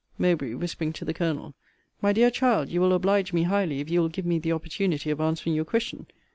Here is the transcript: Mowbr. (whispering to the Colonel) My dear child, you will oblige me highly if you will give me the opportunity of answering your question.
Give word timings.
Mowbr. 0.19 0.57
(whispering 0.57 0.93
to 0.93 1.05
the 1.05 1.13
Colonel) 1.13 1.53
My 2.01 2.11
dear 2.11 2.31
child, 2.31 2.69
you 2.69 2.81
will 2.81 2.91
oblige 2.91 3.33
me 3.33 3.43
highly 3.43 3.81
if 3.81 3.89
you 3.91 3.99
will 4.01 4.09
give 4.09 4.25
me 4.25 4.39
the 4.39 4.51
opportunity 4.51 5.11
of 5.11 5.21
answering 5.21 5.55
your 5.55 5.63
question. 5.65 6.07